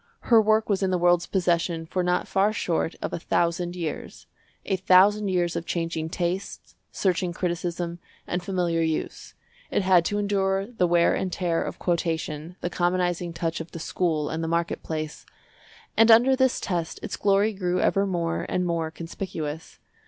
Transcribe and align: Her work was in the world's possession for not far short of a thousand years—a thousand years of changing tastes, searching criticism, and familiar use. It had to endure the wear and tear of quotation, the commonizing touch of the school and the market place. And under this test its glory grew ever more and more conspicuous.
Her 0.31 0.41
work 0.41 0.67
was 0.67 0.81
in 0.81 0.89
the 0.89 0.97
world's 0.97 1.27
possession 1.27 1.85
for 1.85 2.01
not 2.01 2.27
far 2.27 2.51
short 2.51 2.95
of 3.03 3.13
a 3.13 3.19
thousand 3.19 3.75
years—a 3.75 4.77
thousand 4.77 5.27
years 5.27 5.55
of 5.55 5.67
changing 5.67 6.09
tastes, 6.09 6.73
searching 6.91 7.33
criticism, 7.33 7.99
and 8.25 8.41
familiar 8.41 8.81
use. 8.81 9.35
It 9.69 9.83
had 9.83 10.03
to 10.05 10.17
endure 10.17 10.65
the 10.65 10.87
wear 10.87 11.13
and 11.13 11.31
tear 11.31 11.61
of 11.61 11.77
quotation, 11.77 12.55
the 12.61 12.69
commonizing 12.71 13.31
touch 13.31 13.61
of 13.61 13.73
the 13.73 13.79
school 13.79 14.29
and 14.31 14.43
the 14.43 14.47
market 14.47 14.81
place. 14.81 15.23
And 15.95 16.09
under 16.09 16.35
this 16.35 16.59
test 16.59 16.99
its 17.03 17.15
glory 17.15 17.53
grew 17.53 17.79
ever 17.79 18.07
more 18.07 18.47
and 18.49 18.65
more 18.65 18.89
conspicuous. 18.89 19.77